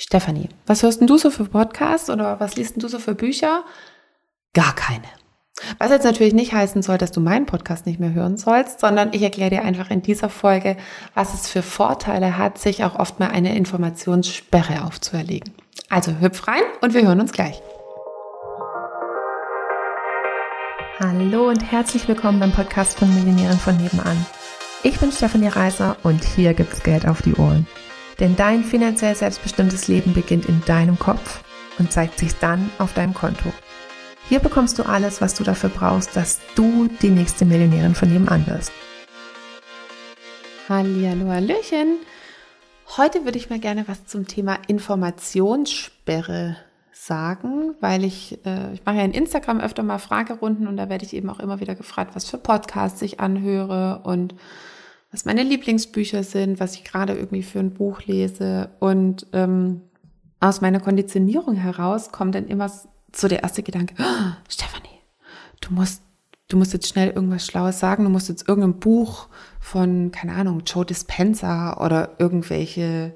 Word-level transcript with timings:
Stefanie, 0.00 0.48
was 0.64 0.84
hörst 0.84 1.00
denn 1.00 1.08
du 1.08 1.18
so 1.18 1.28
für 1.28 1.44
Podcasts 1.44 2.08
oder 2.08 2.38
was 2.38 2.54
liest 2.54 2.76
denn 2.76 2.80
du 2.80 2.86
so 2.86 3.00
für 3.00 3.16
Bücher? 3.16 3.64
Gar 4.54 4.72
keine. 4.76 5.08
Was 5.78 5.90
jetzt 5.90 6.04
natürlich 6.04 6.34
nicht 6.34 6.52
heißen 6.52 6.82
soll, 6.82 6.98
dass 6.98 7.10
du 7.10 7.18
meinen 7.20 7.46
Podcast 7.46 7.84
nicht 7.84 7.98
mehr 7.98 8.12
hören 8.12 8.36
sollst, 8.36 8.78
sondern 8.78 9.12
ich 9.12 9.22
erkläre 9.22 9.50
dir 9.50 9.62
einfach 9.62 9.90
in 9.90 10.00
dieser 10.00 10.28
Folge, 10.28 10.76
was 11.14 11.34
es 11.34 11.48
für 11.48 11.62
Vorteile 11.62 12.38
hat, 12.38 12.58
sich 12.58 12.84
auch 12.84 12.94
oft 12.94 13.18
mal 13.18 13.30
eine 13.30 13.56
Informationssperre 13.56 14.84
aufzuerlegen. 14.84 15.52
Also 15.88 16.12
hüpf 16.20 16.46
rein 16.46 16.62
und 16.80 16.94
wir 16.94 17.02
hören 17.02 17.20
uns 17.20 17.32
gleich. 17.32 17.60
Hallo 21.00 21.48
und 21.48 21.72
herzlich 21.72 22.06
willkommen 22.06 22.38
beim 22.38 22.52
Podcast 22.52 22.96
von 23.00 23.12
Millionären 23.16 23.58
von 23.58 23.76
nebenan. 23.76 24.24
Ich 24.84 25.00
bin 25.00 25.10
Stefanie 25.10 25.48
Reiser 25.48 25.96
und 26.04 26.22
hier 26.22 26.54
gibt's 26.54 26.84
Geld 26.84 27.08
auf 27.08 27.20
die 27.20 27.34
Ohren. 27.34 27.66
Denn 28.20 28.34
dein 28.34 28.64
finanziell 28.64 29.14
selbstbestimmtes 29.14 29.86
Leben 29.86 30.12
beginnt 30.12 30.46
in 30.46 30.60
deinem 30.64 30.98
Kopf 30.98 31.44
und 31.78 31.92
zeigt 31.92 32.18
sich 32.18 32.34
dann 32.36 32.70
auf 32.78 32.92
deinem 32.94 33.14
Konto. 33.14 33.52
Hier 34.28 34.40
bekommst 34.40 34.78
du 34.78 34.82
alles, 34.82 35.20
was 35.20 35.34
du 35.34 35.44
dafür 35.44 35.70
brauchst, 35.70 36.16
dass 36.16 36.40
du 36.54 36.88
die 37.00 37.10
nächste 37.10 37.44
Millionärin 37.44 37.94
von 37.94 38.12
nebenan 38.12 38.46
wirst. 38.46 38.72
Hallihallo, 40.68 41.28
Hallöchen. 41.28 41.98
Heute 42.96 43.24
würde 43.24 43.38
ich 43.38 43.50
mal 43.50 43.60
gerne 43.60 43.86
was 43.86 44.06
zum 44.06 44.26
Thema 44.26 44.58
Informationssperre 44.66 46.56
sagen, 46.92 47.74
weil 47.80 48.04
ich, 48.04 48.44
äh, 48.44 48.74
ich 48.74 48.84
mache 48.84 48.96
ja 48.96 49.04
in 49.04 49.12
Instagram 49.12 49.60
öfter 49.60 49.82
mal 49.82 49.98
Fragerunden 49.98 50.66
und 50.66 50.76
da 50.76 50.88
werde 50.88 51.04
ich 51.04 51.14
eben 51.14 51.30
auch 51.30 51.38
immer 51.38 51.60
wieder 51.60 51.74
gefragt, 51.74 52.10
was 52.14 52.28
für 52.28 52.38
Podcasts 52.38 53.00
ich 53.02 53.20
anhöre 53.20 54.00
und 54.04 54.34
was 55.10 55.24
meine 55.24 55.42
Lieblingsbücher 55.42 56.22
sind, 56.22 56.60
was 56.60 56.74
ich 56.74 56.84
gerade 56.84 57.14
irgendwie 57.14 57.42
für 57.42 57.60
ein 57.60 57.72
Buch 57.72 58.02
lese. 58.02 58.68
Und 58.78 59.26
ähm, 59.32 59.80
aus 60.40 60.60
meiner 60.60 60.80
Konditionierung 60.80 61.54
heraus 61.56 62.12
kommt 62.12 62.34
dann 62.34 62.46
immer 62.46 62.70
so 63.14 63.28
der 63.28 63.42
erste 63.42 63.62
Gedanke, 63.62 63.94
oh, 63.98 64.32
Stefanie, 64.48 65.00
du 65.60 65.72
musst, 65.72 66.02
du 66.48 66.58
musst 66.58 66.74
jetzt 66.74 66.88
schnell 66.88 67.10
irgendwas 67.10 67.46
Schlaues 67.46 67.78
sagen, 67.80 68.04
du 68.04 68.10
musst 68.10 68.28
jetzt 68.28 68.46
irgendein 68.48 68.80
Buch 68.80 69.28
von, 69.60 70.12
keine 70.12 70.34
Ahnung, 70.34 70.62
Joe 70.66 70.84
Dispenza 70.84 71.82
oder 71.84 72.16
irgendwelche 72.18 73.14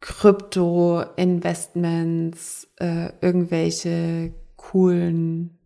Krypto-Investments, 0.00 2.68
äh, 2.76 3.10
irgendwelche 3.20 4.32
coolen 4.56 5.58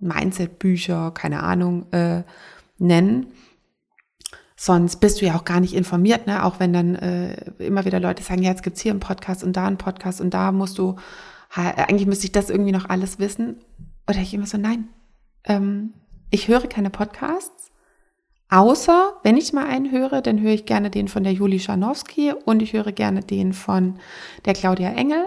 Mindset-Bücher, 0.00 1.10
keine 1.12 1.42
Ahnung, 1.42 1.92
äh, 1.92 2.22
nennen. 2.78 3.32
Sonst 4.60 4.96
bist 4.96 5.20
du 5.20 5.26
ja 5.26 5.36
auch 5.36 5.44
gar 5.44 5.60
nicht 5.60 5.72
informiert, 5.72 6.26
ne? 6.26 6.44
Auch 6.44 6.58
wenn 6.58 6.72
dann 6.72 6.96
äh, 6.96 7.52
immer 7.58 7.84
wieder 7.84 8.00
Leute 8.00 8.24
sagen, 8.24 8.42
ja, 8.42 8.50
jetzt 8.50 8.64
gibt's 8.64 8.80
hier 8.80 8.90
einen 8.90 8.98
Podcast 8.98 9.44
und 9.44 9.52
da 9.56 9.68
einen 9.68 9.78
Podcast 9.78 10.20
und 10.20 10.34
da 10.34 10.50
musst 10.50 10.78
du, 10.78 10.96
eigentlich 11.54 12.08
müsste 12.08 12.24
ich 12.24 12.32
das 12.32 12.50
irgendwie 12.50 12.72
noch 12.72 12.88
alles 12.88 13.20
wissen. 13.20 13.60
Oder 14.08 14.18
ich 14.18 14.34
immer 14.34 14.46
so, 14.46 14.58
nein, 14.58 14.88
ähm, 15.44 15.92
ich 16.30 16.48
höre 16.48 16.66
keine 16.66 16.90
Podcasts. 16.90 17.70
Außer, 18.50 19.12
wenn 19.22 19.36
ich 19.36 19.52
mal 19.52 19.66
einen 19.66 19.92
höre, 19.92 20.22
dann 20.22 20.40
höre 20.40 20.54
ich 20.54 20.66
gerne 20.66 20.90
den 20.90 21.06
von 21.06 21.22
der 21.22 21.34
Juli 21.34 21.60
Scharnowski 21.60 22.32
und 22.32 22.60
ich 22.60 22.72
höre 22.72 22.90
gerne 22.90 23.20
den 23.20 23.52
von 23.52 24.00
der 24.44 24.54
Claudia 24.54 24.90
Engel. 24.90 25.24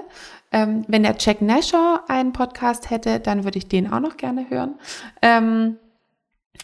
Ähm, 0.52 0.84
wenn 0.90 1.04
der 1.04 1.16
Jack 1.18 1.42
Nasher 1.42 2.04
einen 2.10 2.34
Podcast 2.34 2.90
hätte, 2.90 3.22
dann 3.22 3.46
würde 3.46 3.60
ich 3.60 3.70
den 3.70 3.94
auch 3.94 4.02
noch 4.02 4.18
gerne 4.18 4.50
hören. 4.50 4.76
Ähm, 5.22 5.78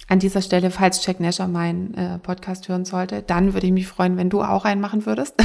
an 0.08 0.20
dieser 0.20 0.42
Stelle, 0.42 0.72
falls 0.72 1.06
Jack 1.06 1.20
Nasher 1.20 1.48
meinen 1.48 1.94
äh, 1.94 2.20
Podcast 2.20 2.70
hören 2.70 2.86
sollte, 2.86 3.22
dann 3.22 3.54
würde 3.54 3.68
ich 3.68 3.74
mich 3.74 3.88
freuen, 3.88 4.18
wenn 4.18 4.30
du 4.30 4.42
auch 4.42 4.66
einen 4.66 4.82
machen 4.82 5.06
würdest. 5.06 5.36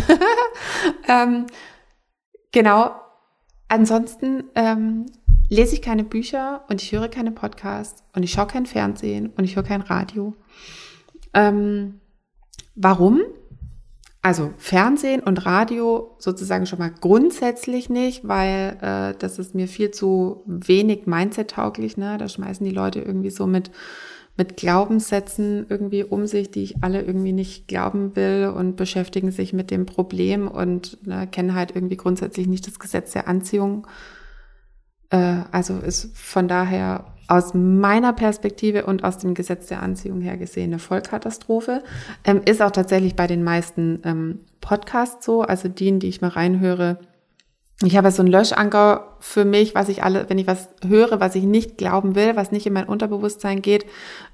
ähm, 1.09 1.47
genau. 2.53 2.95
Ansonsten 3.69 4.45
ähm, 4.55 5.07
lese 5.49 5.75
ich 5.75 5.83
keine 5.83 6.05
Bücher 6.05 6.65
und 6.69 6.83
ich 6.83 6.93
höre 6.93 7.09
keine 7.09 7.33
Podcasts 7.33 8.05
und 8.15 8.23
ich 8.23 8.33
schaue 8.33 8.47
kein 8.47 8.67
Fernsehen 8.67 9.33
und 9.37 9.45
ich 9.45 9.57
höre 9.57 9.65
kein 9.65 9.81
Radio. 9.81 10.35
Ähm, 11.35 12.01
warum? 12.75 13.21
Also 14.25 14.55
Fernsehen 14.57 15.21
und 15.21 15.47
Radio 15.47 16.15
sozusagen 16.19 16.67
schon 16.67 16.79
mal 16.79 16.93
grundsätzlich 17.01 17.91
nicht, 17.91 18.29
weil 18.29 18.79
äh, 18.81 19.19
das 19.19 19.41
ist 19.41 19.57
mir 19.57 19.67
viel 19.67 19.91
zu 19.91 20.45
wenig 20.47 21.07
Mindset-tauglich. 21.07 21.97
Ne? 21.97 22.19
Da 22.19 22.29
schmeißen 22.29 22.65
die 22.65 22.73
Leute 22.73 23.01
irgendwie 23.01 23.31
so 23.31 23.49
mit 23.49 23.73
mit 24.37 24.57
Glaubenssätzen 24.57 25.67
irgendwie 25.69 26.05
um 26.05 26.27
sich, 26.27 26.51
die 26.51 26.63
ich 26.63 26.83
alle 26.83 27.03
irgendwie 27.03 27.33
nicht 27.33 27.69
glauben 27.69 28.17
will 28.17 28.53
und 28.57 28.77
beschäftigen 28.77 29.31
sich 29.31 29.53
mit 29.53 29.71
dem 29.71 29.85
Problem 29.85 30.49
und 30.49 31.07
ne, 31.07 31.27
kennen 31.27 31.55
halt 31.55 31.75
irgendwie 31.75 31.97
grundsätzlich 31.97 32.47
nicht 32.47 32.67
das 32.67 32.79
Gesetz 32.79 33.13
der 33.13 33.29
Anziehung. 33.29 33.87
Äh, 35.11 35.43
also 35.51 35.79
ist 35.79 36.17
von 36.17 36.49
daher 36.49 37.05
aus 37.29 37.55
meiner 37.55 38.13
Perspektive 38.13 38.87
und 38.87 39.05
aus 39.05 39.19
dem 39.19 39.35
Gesetz 39.35 39.67
der 39.67 39.83
Anziehung 39.83 40.21
her 40.21 40.37
gesehen 40.37 40.71
eine 40.71 40.79
Vollkatastrophe. 40.79 41.83
Ähm, 42.25 42.41
ist 42.45 42.63
auch 42.63 42.71
tatsächlich 42.71 43.15
bei 43.15 43.27
den 43.27 43.45
meisten 43.45 44.01
ähm, 44.05 44.41
Podcasts 44.61 45.25
so, 45.25 45.43
also 45.43 45.69
die, 45.69 45.99
die 45.99 46.09
ich 46.09 46.21
mal 46.21 46.29
reinhöre, 46.29 46.99
ich 47.87 47.97
habe 47.97 48.11
so 48.11 48.23
einen 48.23 48.31
Löschanker 48.31 49.17
für 49.21 49.45
mich, 49.45 49.75
was 49.75 49.89
ich 49.89 50.03
alle, 50.03 50.29
wenn 50.29 50.39
ich 50.39 50.47
was 50.47 50.69
höre, 50.87 51.21
was 51.21 51.35
ich 51.35 51.45
nicht 51.45 51.79
glauben 51.79 52.15
will, 52.15 52.37
was 52.37 52.53
nicht 52.53 52.67
in 52.67 52.73
mein 52.73 52.85
Unterbewusstsein 52.85 53.63
geht, 53.63 53.87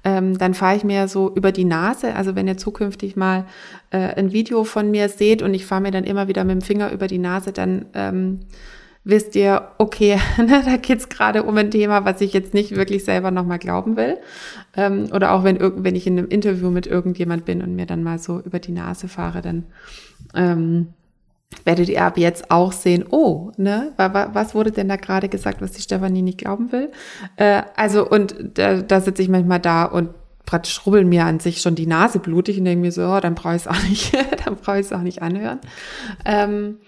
ähm, 0.03 0.37
dann 0.37 0.53
fahre 0.53 0.75
ich 0.75 0.83
mir 0.83 1.07
so 1.07 1.33
über 1.33 1.51
die 1.51 1.65
Nase. 1.65 2.15
Also 2.15 2.35
wenn 2.35 2.47
ihr 2.47 2.57
zukünftig 2.57 3.15
mal 3.15 3.45
äh, 3.91 3.97
ein 3.97 4.31
Video 4.31 4.63
von 4.63 4.91
mir 4.91 5.09
seht 5.09 5.41
und 5.41 5.53
ich 5.53 5.65
fahre 5.65 5.81
mir 5.81 5.91
dann 5.91 6.03
immer 6.03 6.27
wieder 6.27 6.43
mit 6.43 6.55
dem 6.55 6.61
Finger 6.61 6.91
über 6.91 7.07
die 7.07 7.17
Nase, 7.17 7.51
dann 7.51 7.85
ähm, 7.93 8.41
wisst 9.03 9.35
ihr, 9.35 9.69
okay, 9.77 10.19
ne, 10.37 10.61
da 10.65 10.77
geht's 10.77 11.09
gerade 11.09 11.43
um 11.43 11.57
ein 11.57 11.71
Thema, 11.71 12.05
was 12.05 12.21
ich 12.21 12.33
jetzt 12.33 12.53
nicht 12.53 12.75
wirklich 12.75 13.03
selber 13.03 13.31
nochmal 13.31 13.59
glauben 13.59 13.97
will. 13.97 14.17
Ähm, 14.75 15.09
oder 15.13 15.31
auch 15.31 15.43
wenn, 15.43 15.59
wenn 15.83 15.95
ich 15.95 16.07
in 16.07 16.17
einem 16.17 16.27
Interview 16.27 16.69
mit 16.69 16.87
irgendjemand 16.87 17.45
bin 17.45 17.61
und 17.61 17.75
mir 17.75 17.85
dann 17.85 18.03
mal 18.03 18.19
so 18.19 18.39
über 18.39 18.59
die 18.59 18.71
Nase 18.71 19.07
fahre, 19.07 19.41
dann 19.41 19.65
ähm, 20.35 20.93
werdet 21.65 21.89
ihr 21.89 22.03
ab 22.03 22.17
jetzt 22.17 22.51
auch 22.51 22.71
sehen, 22.71 23.05
oh, 23.09 23.51
ne, 23.57 23.91
was 23.97 24.53
wurde 24.53 24.71
denn 24.71 24.87
da 24.87 24.95
gerade 24.95 25.29
gesagt, 25.29 25.61
was 25.61 25.71
die 25.71 25.81
Stefanie 25.81 26.21
nicht 26.21 26.37
glauben 26.37 26.71
will? 26.71 26.91
Äh, 27.37 27.63
also, 27.75 28.07
und 28.07 28.35
da, 28.55 28.81
da 28.81 29.01
sitze 29.01 29.21
ich 29.21 29.29
manchmal 29.29 29.59
da 29.59 29.85
und 29.85 30.09
praktisch 30.45 30.85
rubbeln 30.85 31.09
mir 31.09 31.25
an 31.25 31.39
sich 31.39 31.61
schon 31.61 31.75
die 31.75 31.87
Nase 31.87 32.19
blutig 32.19 32.57
und 32.57 32.65
denke 32.65 32.81
mir 32.81 32.91
so, 32.91 33.03
oh, 33.03 33.19
dann 33.19 33.35
brauche 33.35 33.55
ich 33.55 33.63
es 33.63 33.67
auch 33.67 33.83
nicht, 33.83 34.13
dann 34.45 34.55
brauche 34.55 34.79
ich 34.79 34.85
es 34.87 34.93
auch 34.93 35.01
nicht 35.01 35.21
anhören. 35.21 35.59
Ähm, 36.25 36.79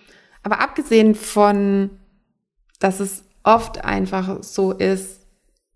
aber 0.43 0.61
abgesehen 0.61 1.15
von, 1.15 1.91
dass 2.79 2.99
es 2.99 3.23
oft 3.43 3.83
einfach 3.83 4.41
so 4.41 4.71
ist, 4.71 5.27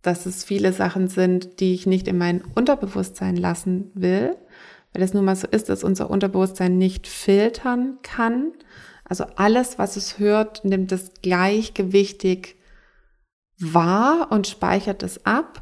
dass 0.01 0.25
es 0.25 0.44
viele 0.44 0.74
Sachen 0.74 1.07
sind, 1.07 1.59
die 1.59 1.74
ich 1.74 1.88
nicht 1.88 2.07
in 2.07 2.18
mein 2.18 2.44
Unterbewusstsein 2.53 3.35
lassen 3.35 3.91
will, 3.94 4.35
weil 4.95 5.03
es 5.03 5.13
nun 5.13 5.25
mal 5.25 5.35
so 5.35 5.45
ist, 5.47 5.67
dass 5.67 5.83
unser 5.83 6.09
Unterbewusstsein 6.09 6.78
nicht 6.78 7.06
filtern 7.06 7.97
kann. 8.01 8.53
Also 9.03 9.25
alles, 9.35 9.78
was 9.78 9.97
es 9.97 10.19
hört, 10.19 10.63
nimmt 10.63 10.91
es 10.94 11.11
gleichgewichtig 11.22 12.56
wahr 13.59 14.31
und 14.31 14.47
speichert 14.47 15.03
es 15.03 15.25
ab. 15.25 15.61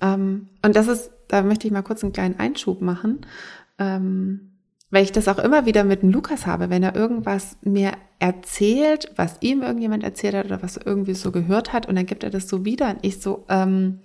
Ähm, 0.00 0.48
und 0.64 0.76
das 0.76 0.88
ist, 0.88 1.10
da 1.28 1.42
möchte 1.42 1.66
ich 1.66 1.72
mal 1.72 1.82
kurz 1.82 2.02
einen 2.02 2.14
kleinen 2.14 2.38
Einschub 2.38 2.80
machen, 2.80 3.26
ähm, 3.78 4.52
weil 4.90 5.04
ich 5.04 5.12
das 5.12 5.28
auch 5.28 5.38
immer 5.38 5.66
wieder 5.66 5.84
mit 5.84 6.00
dem 6.00 6.10
Lukas 6.10 6.46
habe, 6.46 6.70
wenn 6.70 6.82
er 6.82 6.96
irgendwas 6.96 7.58
mir 7.60 7.92
erzählt, 8.18 9.12
was 9.16 9.36
ihm 9.40 9.60
irgendjemand 9.60 10.04
erzählt 10.04 10.34
hat 10.34 10.46
oder 10.46 10.62
was 10.62 10.78
er 10.78 10.86
irgendwie 10.86 11.14
so 11.14 11.32
gehört 11.32 11.74
hat 11.74 11.86
und 11.86 11.96
dann 11.96 12.06
gibt 12.06 12.24
er 12.24 12.30
das 12.30 12.48
so 12.48 12.64
wieder 12.64 12.88
und 12.88 13.00
ich 13.02 13.20
so, 13.20 13.44
ähm, 13.50 14.00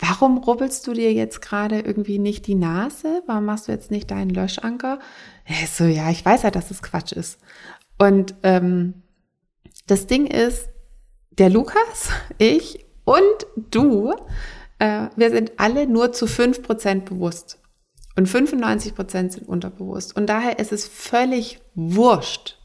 warum 0.00 0.38
rubbelst 0.38 0.86
du 0.86 0.92
dir 0.92 1.12
jetzt 1.12 1.40
gerade 1.42 1.80
irgendwie 1.80 2.18
nicht 2.18 2.46
die 2.46 2.54
Nase? 2.54 3.22
Warum 3.26 3.44
machst 3.44 3.68
du 3.68 3.72
jetzt 3.72 3.90
nicht 3.90 4.10
deinen 4.10 4.30
Löschanker? 4.30 4.98
Er 5.44 5.66
so, 5.66 5.84
ja, 5.84 6.10
ich 6.10 6.24
weiß 6.24 6.42
ja, 6.42 6.50
dass 6.50 6.70
es 6.70 6.82
Quatsch 6.82 7.12
ist. 7.12 7.38
Und 7.98 8.34
ähm, 8.42 9.02
das 9.86 10.06
Ding 10.06 10.26
ist, 10.26 10.68
der 11.30 11.50
Lukas, 11.50 12.08
ich 12.38 12.86
und 13.04 13.46
du, 13.70 14.14
äh, 14.78 15.08
wir 15.16 15.30
sind 15.30 15.52
alle 15.58 15.86
nur 15.86 16.12
zu 16.12 16.26
fünf 16.26 16.62
Prozent 16.62 17.04
bewusst. 17.04 17.58
Und 18.16 18.26
95 18.26 18.94
Prozent 18.94 19.32
sind 19.32 19.48
unterbewusst. 19.48 20.16
Und 20.16 20.26
daher 20.26 20.58
ist 20.58 20.72
es 20.72 20.86
völlig 20.86 21.60
wurscht, 21.74 22.58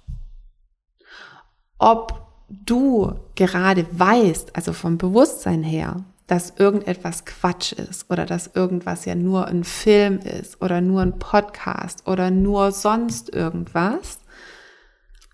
ob 1.78 2.26
du 2.50 3.16
gerade 3.36 3.86
weißt, 3.92 4.56
also 4.56 4.74
vom 4.74 4.98
Bewusstsein 4.98 5.64
her, 5.64 6.04
dass 6.28 6.54
irgendetwas 6.58 7.26
Quatsch 7.26 7.74
ist 7.74 8.10
oder 8.10 8.26
dass 8.26 8.48
irgendwas 8.56 9.06
ja 9.06 9.16
nur 9.16 9.48
ein 9.48 9.64
Film 9.64 10.20
ist 10.20 10.62
oder 10.62 10.82
nur 10.82 11.02
ein 11.02 11.20
Podcast 11.20 12.08
oder 12.08 12.32
nur 12.32 12.72
sonst 12.72 13.34
irgendwas. 13.34 14.20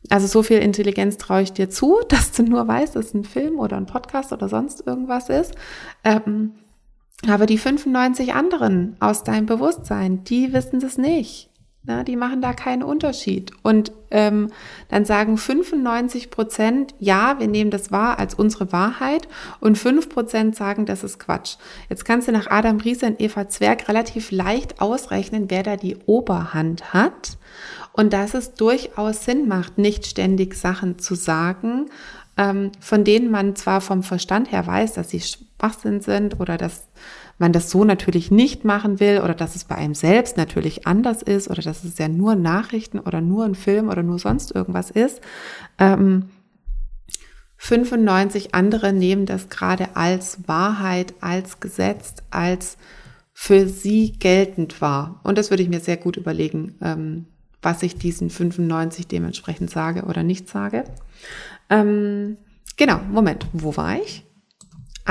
Also 0.10 0.28
so 0.28 0.44
viel 0.44 0.58
Intelligenz 0.58 1.18
traue 1.18 1.44
ich 1.44 1.54
dir 1.54 1.70
zu, 1.70 2.00
dass 2.10 2.32
du 2.32 2.44
nur 2.44 2.68
weißt, 2.68 2.96
dass 2.96 3.08
es 3.08 3.14
ein 3.14 3.24
Film 3.24 3.60
oder 3.60 3.78
ein 3.78 3.86
Podcast 3.86 4.34
oder 4.34 4.50
sonst 4.50 4.86
irgendwas 4.86 5.30
ist. 5.30 5.56
Ähm, 6.04 6.56
aber 7.28 7.46
die 7.46 7.60
95 7.60 8.34
anderen 8.34 8.98
aus 9.00 9.24
deinem 9.24 9.46
Bewusstsein, 9.46 10.24
die 10.24 10.54
wissen 10.54 10.80
das 10.80 10.98
nicht. 10.98 11.51
Na, 11.84 12.04
die 12.04 12.16
machen 12.16 12.42
da 12.42 12.54
keinen 12.54 12.84
Unterschied. 12.84 13.54
Und 13.64 13.92
ähm, 14.12 14.50
dann 14.90 15.04
sagen 15.04 15.38
95 15.38 16.30
Prozent, 16.30 16.94
ja, 17.00 17.40
wir 17.40 17.48
nehmen 17.48 17.72
das 17.72 17.92
wahr 17.92 18.20
als 18.20 18.36
unsere 18.36 18.72
Wahrheit 18.72 19.28
und 19.60 19.80
5 19.80 20.08
Prozent 20.08 20.56
sagen, 20.56 20.86
das 20.86 21.04
ist 21.04 21.18
Quatsch. 21.18 21.56
Jetzt 21.90 22.06
kannst 22.06 22.28
du 22.28 22.32
nach 22.32 22.52
Adam 22.52 22.78
Riese 22.78 23.08
und 23.08 23.20
Eva 23.20 23.50
Zwerg 23.50 23.88
relativ 23.88 24.30
leicht 24.30 24.80
ausrechnen, 24.80 25.50
wer 25.50 25.64
da 25.64 25.76
die 25.76 25.98
Oberhand 26.06 26.94
hat 26.94 27.38
und 27.94 28.14
dass 28.14 28.36
es 28.36 28.54
durchaus 28.54 29.26
Sinn 29.26 29.48
macht, 29.48 29.78
nicht 29.78 30.06
ständig 30.06 30.56
Sachen 30.56 31.00
zu 31.00 31.16
sagen, 31.16 31.90
ähm, 32.38 32.72
von 32.80 33.04
denen 33.04 33.32
man 33.32 33.56
zwar 33.56 33.82
vom 33.82 34.04
Verstand 34.04 34.52
her 34.52 34.66
weiß, 34.66 34.94
dass 34.94 35.10
sie 35.10 35.22
Schwachsinn 35.62 36.02
sind 36.02 36.40
oder 36.40 36.58
dass 36.58 36.88
man 37.38 37.54
das 37.54 37.70
so 37.70 37.84
natürlich 37.84 38.32
nicht 38.32 38.66
machen 38.66 39.00
will 39.00 39.22
oder 39.24 39.36
dass 39.36 39.56
es 39.56 39.64
bei 39.64 39.76
einem 39.76 39.94
selbst 39.94 40.38
natürlich 40.38 40.88
anders 40.88 41.22
ist 41.22 41.50
oder 41.50 41.62
dass 41.62 41.84
es 41.84 41.98
ja 41.98 42.08
nur 42.08 42.36
Nachrichten 42.36 43.00
oder 43.00 43.22
nur 43.22 43.46
ein 43.46 43.56
Film 43.56 43.90
oder 43.90 44.02
nur 44.02 44.18
sonst 44.18 44.54
irgendwas 44.56 44.90
ist. 44.90 45.22
Ähm, 45.78 46.30
95 47.58 48.56
andere 48.56 48.92
nehmen 48.92 49.28
das 49.28 49.50
gerade 49.50 49.96
als 49.96 50.48
Wahrheit, 50.48 51.14
als 51.22 51.60
Gesetz, 51.60 52.16
als 52.32 52.78
für 53.34 53.68
sie 53.68 54.14
geltend 54.14 54.82
wahr. 54.82 55.20
Und 55.24 55.38
das 55.38 55.52
würde 55.52 55.62
ich 55.62 55.70
mir 55.70 55.80
sehr 55.80 55.98
gut 55.98 56.18
überlegen, 56.18 56.76
ähm, 56.82 57.28
was 57.62 57.84
ich 57.84 57.96
diesen 57.98 58.32
95 58.32 59.08
dementsprechend 59.08 59.70
sage 59.70 60.06
oder 60.06 60.24
nicht 60.24 60.50
sage. 60.50 60.86
Ähm, 61.70 62.38
genau, 62.78 63.00
Moment, 63.12 63.46
wo 63.54 63.78
war 63.78 64.02
ich? 64.02 64.26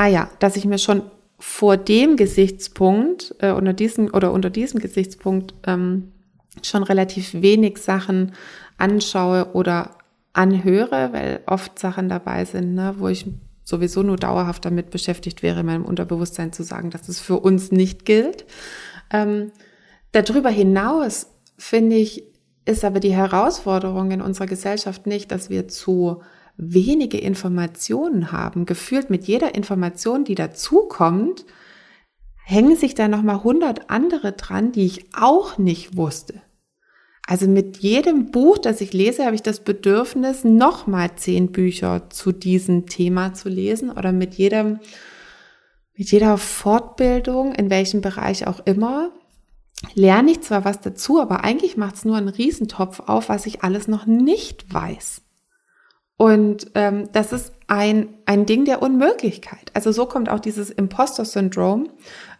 Ah 0.00 0.06
ja, 0.06 0.30
dass 0.38 0.56
ich 0.56 0.64
mir 0.64 0.78
schon 0.78 1.02
vor 1.38 1.76
dem 1.76 2.16
Gesichtspunkt 2.16 3.34
äh, 3.40 3.52
unter 3.52 3.74
diesem 3.74 4.14
oder 4.14 4.32
unter 4.32 4.48
diesem 4.48 4.80
Gesichtspunkt 4.80 5.52
ähm, 5.66 6.12
schon 6.62 6.84
relativ 6.84 7.34
wenig 7.34 7.76
Sachen 7.76 8.32
anschaue 8.78 9.52
oder 9.52 9.98
anhöre, 10.32 11.10
weil 11.12 11.42
oft 11.44 11.78
Sachen 11.78 12.08
dabei 12.08 12.46
sind, 12.46 12.74
ne, 12.74 12.94
wo 12.96 13.08
ich 13.08 13.26
sowieso 13.62 14.02
nur 14.02 14.16
dauerhaft 14.16 14.64
damit 14.64 14.88
beschäftigt 14.88 15.42
wäre, 15.42 15.64
meinem 15.64 15.84
Unterbewusstsein 15.84 16.54
zu 16.54 16.62
sagen, 16.62 16.88
dass 16.88 17.10
es 17.10 17.20
für 17.20 17.36
uns 17.38 17.70
nicht 17.70 18.06
gilt. 18.06 18.46
Ähm, 19.12 19.52
darüber 20.12 20.48
hinaus 20.48 21.26
finde 21.58 21.96
ich, 21.96 22.24
ist 22.64 22.86
aber 22.86 23.00
die 23.00 23.14
Herausforderung 23.14 24.12
in 24.12 24.22
unserer 24.22 24.46
Gesellschaft 24.46 25.06
nicht, 25.06 25.30
dass 25.30 25.50
wir 25.50 25.68
zu 25.68 26.22
wenige 26.60 27.18
Informationen 27.18 28.32
haben, 28.32 28.66
gefühlt 28.66 29.10
mit 29.10 29.24
jeder 29.24 29.54
Information, 29.54 30.24
die 30.24 30.34
dazukommt, 30.34 31.46
hängen 32.44 32.76
sich 32.76 32.94
da 32.94 33.08
nochmal 33.08 33.42
hundert 33.42 33.90
andere 33.90 34.32
dran, 34.32 34.72
die 34.72 34.84
ich 34.84 35.06
auch 35.14 35.56
nicht 35.56 35.96
wusste. 35.96 36.42
Also 37.26 37.46
mit 37.46 37.78
jedem 37.78 38.30
Buch, 38.30 38.58
das 38.58 38.80
ich 38.80 38.92
lese, 38.92 39.24
habe 39.24 39.36
ich 39.36 39.42
das 39.42 39.60
Bedürfnis, 39.60 40.44
nochmal 40.44 41.14
zehn 41.14 41.52
Bücher 41.52 42.10
zu 42.10 42.32
diesem 42.32 42.86
Thema 42.86 43.34
zu 43.34 43.48
lesen 43.48 43.90
oder 43.90 44.10
mit 44.12 44.34
jedem, 44.34 44.80
mit 45.96 46.10
jeder 46.10 46.36
Fortbildung, 46.38 47.54
in 47.54 47.70
welchem 47.70 48.00
Bereich 48.00 48.46
auch 48.48 48.60
immer, 48.66 49.12
lerne 49.94 50.32
ich 50.32 50.40
zwar 50.40 50.64
was 50.64 50.80
dazu, 50.80 51.20
aber 51.20 51.44
eigentlich 51.44 51.76
macht 51.76 51.94
es 51.94 52.04
nur 52.04 52.16
einen 52.16 52.28
Riesentopf 52.28 53.00
auf, 53.00 53.28
was 53.28 53.46
ich 53.46 53.62
alles 53.62 53.86
noch 53.86 54.06
nicht 54.06 54.74
weiß. 54.74 55.22
Und 56.20 56.72
ähm, 56.74 57.08
das 57.12 57.32
ist 57.32 57.54
ein, 57.66 58.10
ein 58.26 58.44
Ding 58.44 58.66
der 58.66 58.82
Unmöglichkeit. 58.82 59.70
Also 59.72 59.90
so 59.90 60.04
kommt 60.04 60.28
auch 60.28 60.40
dieses 60.40 60.68
Imposter-Syndrom, 60.68 61.88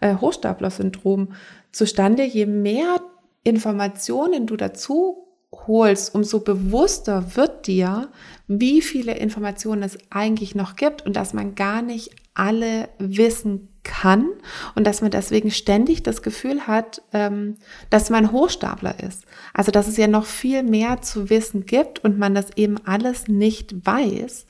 äh, 0.02 0.16
Hochstapler-Syndrom 0.16 1.32
zustande. 1.72 2.24
Je 2.24 2.44
mehr 2.44 3.00
Informationen 3.42 4.46
du 4.46 4.58
dazu 4.58 5.28
holst, 5.50 6.14
umso 6.14 6.40
bewusster 6.40 7.36
wird 7.36 7.66
dir, 7.68 8.10
wie 8.48 8.82
viele 8.82 9.16
Informationen 9.16 9.82
es 9.82 9.96
eigentlich 10.10 10.54
noch 10.54 10.76
gibt 10.76 11.06
und 11.06 11.16
dass 11.16 11.32
man 11.32 11.54
gar 11.54 11.80
nicht 11.80 12.10
alle 12.34 12.90
wissen 12.98 13.69
kann 13.82 14.28
und 14.74 14.86
dass 14.86 15.00
man 15.00 15.10
deswegen 15.10 15.50
ständig 15.50 16.02
das 16.02 16.22
Gefühl 16.22 16.66
hat, 16.66 17.02
ähm, 17.12 17.56
dass 17.88 18.10
man 18.10 18.32
Hochstapler 18.32 19.02
ist. 19.02 19.24
Also 19.54 19.72
dass 19.72 19.88
es 19.88 19.96
ja 19.96 20.06
noch 20.06 20.26
viel 20.26 20.62
mehr 20.62 21.02
zu 21.02 21.30
wissen 21.30 21.66
gibt 21.66 22.04
und 22.04 22.18
man 22.18 22.34
das 22.34 22.46
eben 22.56 22.76
alles 22.86 23.28
nicht 23.28 23.86
weiß 23.86 24.46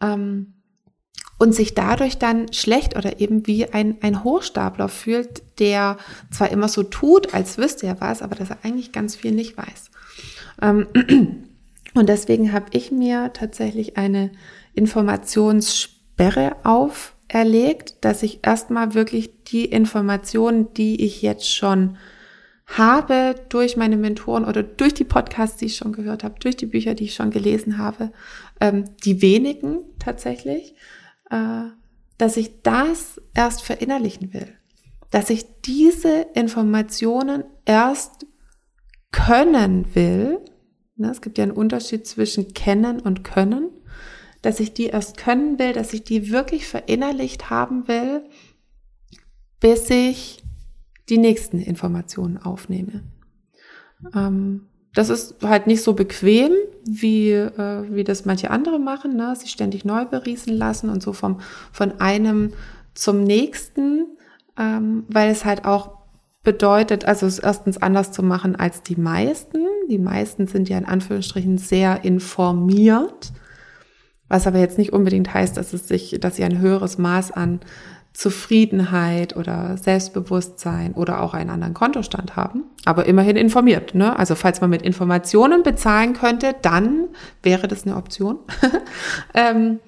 ähm, 0.00 0.54
und 1.38 1.52
sich 1.54 1.74
dadurch 1.74 2.18
dann 2.18 2.52
schlecht 2.52 2.96
oder 2.96 3.20
eben 3.20 3.46
wie 3.46 3.72
ein, 3.72 3.98
ein 4.02 4.24
Hochstapler 4.24 4.88
fühlt, 4.88 5.42
der 5.58 5.98
zwar 6.30 6.50
immer 6.50 6.68
so 6.68 6.82
tut, 6.82 7.34
als 7.34 7.58
wüsste 7.58 7.86
er 7.86 8.00
was, 8.00 8.22
aber 8.22 8.34
dass 8.34 8.50
er 8.50 8.58
eigentlich 8.62 8.92
ganz 8.92 9.16
viel 9.16 9.32
nicht 9.32 9.56
weiß. 9.56 9.90
Ähm, 10.62 10.86
und 11.94 12.08
deswegen 12.08 12.52
habe 12.52 12.66
ich 12.72 12.90
mir 12.92 13.32
tatsächlich 13.32 13.96
eine 13.96 14.30
Informationssperre 14.74 16.56
auf 16.64 17.14
erlegt, 17.34 17.96
dass 18.04 18.22
ich 18.22 18.46
erstmal 18.46 18.94
wirklich 18.94 19.42
die 19.42 19.64
Informationen, 19.64 20.72
die 20.72 21.04
ich 21.04 21.20
jetzt 21.20 21.52
schon 21.52 21.98
habe 22.66 23.34
durch 23.48 23.76
meine 23.76 23.96
Mentoren 23.96 24.44
oder 24.44 24.62
durch 24.62 24.94
die 24.94 25.04
Podcasts, 25.04 25.56
die 25.56 25.66
ich 25.66 25.76
schon 25.76 25.92
gehört 25.92 26.22
habe, 26.22 26.36
durch 26.38 26.56
die 26.56 26.66
Bücher, 26.66 26.94
die 26.94 27.04
ich 27.04 27.14
schon 27.14 27.32
gelesen 27.32 27.76
habe, 27.76 28.12
ähm, 28.60 28.84
die 29.04 29.20
wenigen 29.20 29.80
tatsächlich, 29.98 30.76
äh, 31.30 31.64
dass 32.18 32.36
ich 32.36 32.62
das 32.62 33.20
erst 33.34 33.62
verinnerlichen 33.62 34.32
will, 34.32 34.54
dass 35.10 35.28
ich 35.28 35.44
diese 35.62 36.26
Informationen 36.34 37.42
erst 37.64 38.26
können 39.10 39.92
will. 39.94 40.38
Ne, 40.94 41.10
es 41.10 41.20
gibt 41.20 41.38
ja 41.38 41.42
einen 41.42 41.52
Unterschied 41.52 42.06
zwischen 42.06 42.54
kennen 42.54 43.00
und 43.00 43.24
können 43.24 43.70
dass 44.44 44.60
ich 44.60 44.74
die 44.74 44.86
erst 44.86 45.16
können 45.16 45.58
will, 45.58 45.72
dass 45.72 45.92
ich 45.94 46.04
die 46.04 46.30
wirklich 46.30 46.66
verinnerlicht 46.66 47.50
haben 47.50 47.88
will, 47.88 48.24
bis 49.60 49.88
ich 49.88 50.42
die 51.08 51.18
nächsten 51.18 51.58
Informationen 51.58 52.36
aufnehme. 52.36 53.02
Ähm, 54.14 54.66
das 54.94 55.08
ist 55.08 55.42
halt 55.42 55.66
nicht 55.66 55.82
so 55.82 55.94
bequem, 55.94 56.52
wie, 56.86 57.30
äh, 57.30 57.84
wie 57.90 58.04
das 58.04 58.26
manche 58.26 58.50
andere 58.50 58.78
machen, 58.78 59.16
ne? 59.16 59.34
sich 59.34 59.50
ständig 59.50 59.84
neu 59.84 60.04
beriesen 60.04 60.54
lassen 60.54 60.90
und 60.90 61.02
so 61.02 61.12
vom, 61.12 61.40
von 61.72 62.00
einem 62.00 62.52
zum 62.94 63.24
nächsten, 63.24 64.06
ähm, 64.58 65.04
weil 65.08 65.30
es 65.30 65.44
halt 65.44 65.64
auch 65.64 66.04
bedeutet, 66.44 67.06
also 67.06 67.26
es 67.26 67.38
erstens 67.38 67.78
anders 67.78 68.12
zu 68.12 68.22
machen 68.22 68.54
als 68.54 68.82
die 68.82 68.96
meisten. 68.96 69.64
Die 69.88 69.98
meisten 69.98 70.46
sind 70.46 70.68
ja 70.68 70.76
in 70.76 70.84
Anführungsstrichen 70.84 71.56
sehr 71.56 72.04
informiert 72.04 73.32
was 74.28 74.46
aber 74.46 74.58
jetzt 74.58 74.78
nicht 74.78 74.92
unbedingt 74.92 75.32
heißt, 75.32 75.56
dass 75.56 75.72
es 75.72 75.88
sich, 75.88 76.18
dass 76.20 76.36
sie 76.36 76.44
ein 76.44 76.58
höheres 76.58 76.98
Maß 76.98 77.32
an 77.32 77.60
Zufriedenheit 78.14 79.36
oder 79.36 79.76
Selbstbewusstsein 79.76 80.94
oder 80.94 81.20
auch 81.20 81.34
einen 81.34 81.50
anderen 81.50 81.74
Kontostand 81.74 82.36
haben, 82.36 82.62
aber 82.84 83.06
immerhin 83.06 83.36
informiert. 83.36 83.94
Ne? 83.96 84.16
Also 84.16 84.36
falls 84.36 84.60
man 84.60 84.70
mit 84.70 84.82
Informationen 84.82 85.64
bezahlen 85.64 86.12
könnte, 86.14 86.54
dann 86.62 87.08
wäre 87.42 87.66
das 87.66 87.84
eine 87.84 87.96
Option. 87.96 88.38
ähm, 89.34 89.80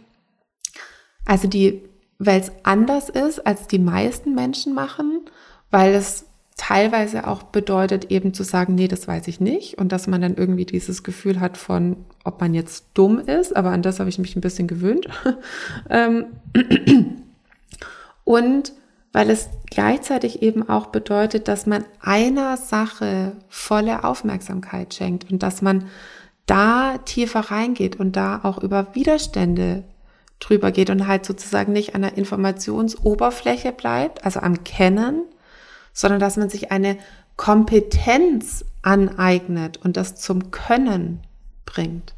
also 1.25 1.46
die, 1.46 1.88
weil 2.18 2.40
es 2.40 2.50
anders 2.64 3.08
ist, 3.08 3.46
als 3.46 3.68
die 3.68 3.78
meisten 3.78 4.34
Menschen 4.34 4.75
machen, 4.75 5.26
weil 5.70 5.94
es 5.94 6.26
teilweise 6.56 7.26
auch 7.26 7.42
bedeutet, 7.42 8.10
eben 8.10 8.32
zu 8.32 8.42
sagen, 8.42 8.75
nee, 8.75 8.88
das 8.88 9.06
weiß 9.06 9.28
ich 9.28 9.40
nicht. 9.40 9.78
Und 9.78 9.92
dass 9.92 10.06
man 10.06 10.22
dann 10.22 10.36
irgendwie 10.36 10.64
dieses 10.64 11.02
Gefühl 11.02 11.38
hat 11.38 11.58
von, 11.58 11.96
ob 12.25 12.40
man 12.40 12.54
jetzt 12.54 12.86
dumm 12.94 13.18
ist, 13.18 13.54
aber 13.54 13.70
an 13.70 13.82
das 13.82 14.00
habe 14.00 14.08
ich 14.08 14.18
mich 14.18 14.36
ein 14.36 14.40
bisschen 14.40 14.66
gewöhnt. 14.66 15.06
Ähm, 15.90 16.26
und 18.25 18.72
weil 19.12 19.30
es 19.30 19.48
gleichzeitig 19.70 20.42
eben 20.42 20.68
auch 20.68 20.86
bedeutet, 20.86 21.48
dass 21.48 21.66
man 21.66 21.84
einer 22.00 22.56
Sache 22.56 23.32
volle 23.48 24.04
Aufmerksamkeit 24.04 24.94
schenkt 24.94 25.30
und 25.30 25.42
dass 25.42 25.62
man 25.62 25.86
da 26.46 26.98
tiefer 26.98 27.40
reingeht 27.40 27.96
und 27.96 28.16
da 28.16 28.40
auch 28.42 28.62
über 28.62 28.94
Widerstände 28.94 29.84
drüber 30.38 30.70
geht 30.70 30.90
und 30.90 31.06
halt 31.06 31.25
sozusagen 31.25 31.72
nicht 31.72 31.94
an 31.94 32.02
der 32.02 32.16
Informationsoberfläche 32.16 33.72
bleibt, 33.72 34.25
also 34.25 34.40
am 34.40 34.64
Kennen, 34.64 35.22
sondern 35.96 36.20
dass 36.20 36.36
man 36.36 36.50
sich 36.50 36.70
eine 36.70 36.98
Kompetenz 37.36 38.66
aneignet 38.82 39.78
und 39.78 39.96
das 39.96 40.14
zum 40.14 40.50
Können 40.50 41.20
bringt. 41.64 42.14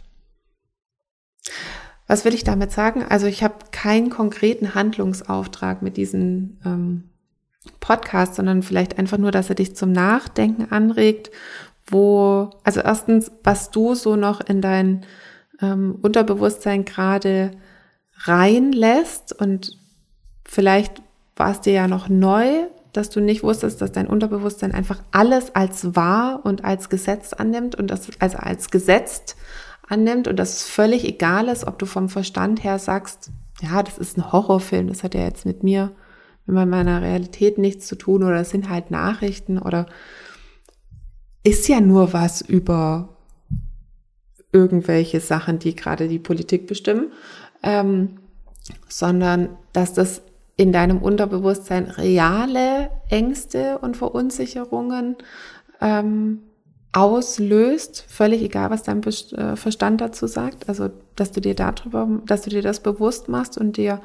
Was 2.08 2.24
will 2.24 2.34
ich 2.34 2.42
damit 2.42 2.72
sagen? 2.72 3.04
Also 3.08 3.26
ich 3.26 3.44
habe 3.44 3.54
keinen 3.70 4.10
konkreten 4.10 4.74
Handlungsauftrag 4.74 5.80
mit 5.80 5.96
diesem 5.96 6.58
ähm, 6.64 7.04
Podcast, 7.78 8.34
sondern 8.34 8.64
vielleicht 8.64 8.98
einfach 8.98 9.16
nur, 9.18 9.30
dass 9.30 9.48
er 9.48 9.54
dich 9.54 9.76
zum 9.76 9.92
Nachdenken 9.92 10.72
anregt, 10.72 11.30
wo, 11.86 12.50
also 12.64 12.80
erstens, 12.80 13.30
was 13.44 13.70
du 13.70 13.94
so 13.94 14.16
noch 14.16 14.40
in 14.40 14.60
dein 14.60 15.06
ähm, 15.62 15.98
Unterbewusstsein 16.02 16.84
gerade 16.84 17.52
reinlässt 18.24 19.32
und 19.32 19.78
vielleicht 20.44 21.00
war 21.36 21.52
es 21.52 21.60
dir 21.60 21.74
ja 21.74 21.86
noch 21.86 22.08
neu, 22.08 22.66
dass 22.92 23.10
du 23.10 23.20
nicht 23.20 23.42
wusstest, 23.42 23.80
dass 23.80 23.92
dein 23.92 24.06
Unterbewusstsein 24.06 24.72
einfach 24.72 25.02
alles 25.10 25.54
als 25.54 25.94
wahr 25.94 26.40
und 26.44 26.64
als 26.64 26.88
Gesetz 26.88 27.32
annimmt 27.32 27.74
und 27.74 27.90
das 27.90 28.08
also 28.18 28.38
als 28.38 28.70
gesetzt 28.70 29.36
annimmt 29.86 30.28
und 30.28 30.36
dass 30.36 30.54
es 30.54 30.62
völlig 30.64 31.04
egal 31.04 31.48
ist, 31.48 31.66
ob 31.66 31.78
du 31.78 31.86
vom 31.86 32.08
Verstand 32.08 32.64
her 32.64 32.78
sagst, 32.78 33.30
ja, 33.60 33.82
das 33.82 33.98
ist 33.98 34.16
ein 34.16 34.32
Horrorfilm, 34.32 34.88
das 34.88 35.02
hat 35.02 35.14
ja 35.14 35.22
jetzt 35.22 35.46
mit 35.46 35.62
mir, 35.62 35.92
mit 36.46 36.68
meiner 36.68 37.02
Realität 37.02 37.58
nichts 37.58 37.86
zu 37.86 37.96
tun 37.96 38.22
oder 38.22 38.40
es 38.40 38.50
sind 38.50 38.68
halt 38.68 38.90
Nachrichten 38.90 39.58
oder 39.58 39.86
ist 41.44 41.68
ja 41.68 41.80
nur 41.80 42.12
was 42.12 42.40
über 42.40 43.16
irgendwelche 44.52 45.20
Sachen, 45.20 45.58
die 45.58 45.74
gerade 45.74 46.08
die 46.08 46.18
Politik 46.18 46.66
bestimmen, 46.66 47.12
ähm, 47.62 48.18
sondern 48.88 49.50
dass 49.72 49.92
das 49.92 50.22
in 50.58 50.72
deinem 50.72 50.98
Unterbewusstsein 50.98 51.84
reale 51.84 52.90
Ängste 53.08 53.78
und 53.78 53.96
Verunsicherungen 53.96 55.16
ähm, 55.80 56.40
auslöst, 56.92 58.04
völlig 58.08 58.42
egal, 58.42 58.70
was 58.70 58.82
dein 58.82 59.00
äh, 59.04 59.54
Verstand 59.54 60.00
dazu 60.00 60.26
sagt. 60.26 60.68
Also, 60.68 60.90
dass 61.14 61.30
du 61.30 61.40
dir 61.40 61.54
darüber, 61.54 62.08
dass 62.26 62.42
du 62.42 62.50
dir 62.50 62.62
das 62.62 62.80
bewusst 62.80 63.28
machst 63.28 63.56
und 63.56 63.76
dir 63.76 64.00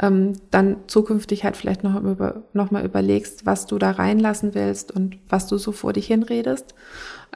ähm, 0.00 0.32
dann 0.50 0.78
zukünftig 0.86 1.44
halt 1.44 1.58
vielleicht 1.58 1.84
noch, 1.84 2.02
über, 2.02 2.44
noch 2.54 2.70
mal 2.70 2.82
überlegst, 2.82 3.44
was 3.44 3.66
du 3.66 3.76
da 3.76 3.90
reinlassen 3.90 4.54
willst 4.54 4.90
und 4.90 5.18
was 5.28 5.48
du 5.48 5.58
so 5.58 5.70
vor 5.70 5.92
dich 5.92 6.06
hinredest. 6.06 6.74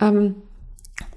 Ähm, 0.01 0.37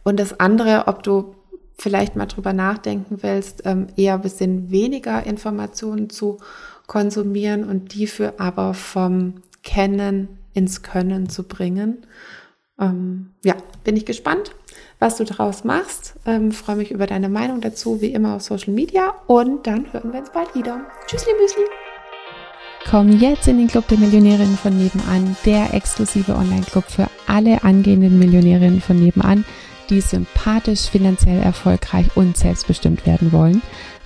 und 0.03 0.19
das 0.19 0.37
andere, 0.41 0.87
ob 0.87 1.01
du 1.01 1.35
vielleicht 1.77 2.17
mal 2.17 2.25
drüber 2.25 2.51
nachdenken 2.51 3.19
willst, 3.21 3.61
ähm, 3.63 3.87
eher 3.95 4.15
ein 4.15 4.21
bisschen 4.21 4.69
weniger 4.69 5.25
Informationen 5.25 6.09
zu 6.09 6.39
konsumieren 6.87 7.63
und 7.63 7.93
die 7.93 8.07
für 8.07 8.39
aber 8.39 8.73
vom 8.73 9.35
Kennen 9.63 10.39
ins 10.53 10.81
Können 10.81 11.29
zu 11.29 11.43
bringen. 11.43 12.05
Ähm, 12.79 13.31
ja, 13.43 13.55
bin 13.83 13.95
ich 13.97 14.05
gespannt, 14.05 14.55
was 14.99 15.17
du 15.17 15.23
daraus 15.23 15.63
machst. 15.63 16.15
Ähm, 16.25 16.51
freue 16.51 16.77
mich 16.77 16.91
über 16.91 17.05
deine 17.05 17.29
Meinung 17.29 17.61
dazu, 17.61 18.01
wie 18.01 18.13
immer 18.13 18.35
auf 18.35 18.41
Social 18.41 18.73
Media. 18.73 19.13
Und 19.27 19.67
dann 19.67 19.91
hören 19.91 20.13
wir 20.13 20.19
uns 20.19 20.31
bald 20.31 20.55
wieder. 20.55 20.85
Tschüssli, 21.07 21.33
Müsli. 21.39 21.63
Komm 22.89 23.19
jetzt 23.19 23.47
in 23.47 23.57
den 23.57 23.67
Club 23.67 23.87
der 23.89 23.97
Millionärinnen 23.97 24.57
von 24.57 24.77
nebenan, 24.77 25.35
der 25.45 25.73
exklusive 25.73 26.33
Online-Club 26.33 26.85
für 26.85 27.07
alle 27.27 27.63
angehenden 27.63 28.17
Millionärinnen 28.17 28.79
von 28.79 28.97
nebenan 28.97 29.43
die 29.89 30.01
sympathisch, 30.01 30.89
finanziell 30.89 31.41
erfolgreich 31.41 32.07
und 32.15 32.37
selbstbestimmt 32.37 33.05
werden 33.05 33.31
wollen. 33.31 33.61